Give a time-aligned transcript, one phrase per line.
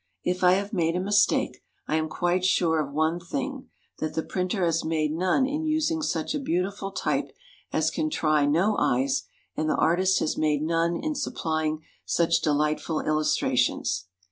[0.23, 3.69] If I have made a mistake, I am quite sure of one thing,
[3.99, 7.29] that the printer has made none in using such a beautiful type
[7.71, 9.25] as can try no eyes;
[9.55, 14.07] and the artist has made none in supplying such delightful illustrations.